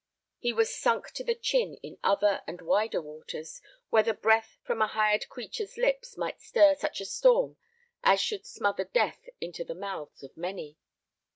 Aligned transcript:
He 0.39 0.51
was 0.51 0.73
sunk 0.75 1.11
to 1.11 1.23
the 1.23 1.35
chin 1.35 1.77
in 1.83 1.99
other 2.03 2.41
and 2.47 2.59
wider 2.59 2.99
waters, 3.03 3.61
where 3.91 4.01
the 4.01 4.15
breath 4.15 4.57
from 4.63 4.81
a 4.81 4.87
hired 4.87 5.29
creature's 5.29 5.77
lips 5.77 6.17
might 6.17 6.41
stir 6.41 6.73
such 6.73 7.01
a 7.01 7.05
storm 7.05 7.57
as 8.03 8.19
should 8.19 8.47
smother 8.47 8.85
death 8.85 9.29
into 9.39 9.63
the 9.63 9.75
mouths 9.75 10.23
of 10.23 10.35
many. 10.35 10.79